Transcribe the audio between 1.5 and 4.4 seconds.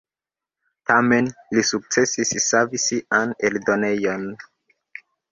li sukcesis savi sian eldonejon.